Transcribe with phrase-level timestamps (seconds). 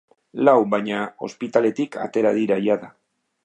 [0.47, 2.95] Lau, baina, ospitaletik atera dira jada.